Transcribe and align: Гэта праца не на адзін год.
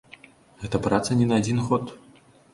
Гэта 0.61 0.81
праца 0.87 1.19
не 1.21 1.29
на 1.33 1.39
адзін 1.41 1.63
год. 1.69 1.95